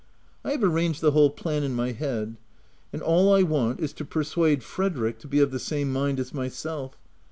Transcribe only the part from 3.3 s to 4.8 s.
I want, is to persuade